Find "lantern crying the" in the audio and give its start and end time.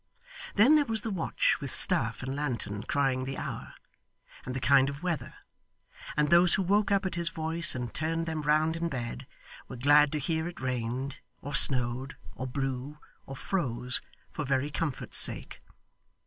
2.35-3.37